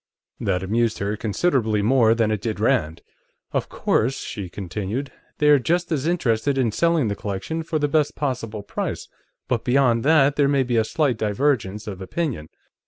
[0.39, 3.03] That amused her considerably more than it did Rand.
[3.51, 8.15] "Of course," she continued, "they're just as interested in selling the collection for the best
[8.15, 9.07] possible price,
[9.47, 12.49] but beyond that, there may be a slight divergence of opinion.